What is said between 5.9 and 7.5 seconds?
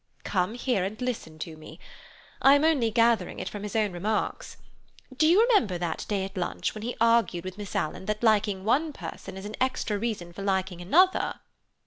day at lunch when he argued